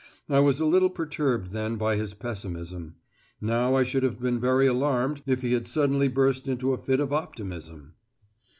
I 0.27 0.39
was 0.39 0.59
a 0.59 0.65
little 0.65 0.89
perturbed 0.89 1.51
then 1.51 1.75
by 1.75 1.95
his 1.95 2.15
pessimism. 2.15 2.95
Now 3.39 3.75
I 3.75 3.83
should 3.83 4.01
have 4.01 4.19
been 4.19 4.39
very 4.39 4.65
alarmed 4.65 5.21
if 5.27 5.41
he 5.43 5.53
had 5.53 5.67
suddenly 5.67 6.07
burst 6.07 6.47
into 6.47 6.73
a 6.73 6.77
fit 6.79 6.99
of 6.99 7.13
optimism. 7.13 7.93